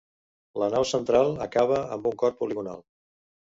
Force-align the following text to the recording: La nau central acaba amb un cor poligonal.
La 0.63 0.69
nau 0.75 0.85
central 0.91 1.29
acaba 1.47 1.79
amb 1.99 2.11
un 2.13 2.19
cor 2.25 2.37
poligonal. 2.43 2.85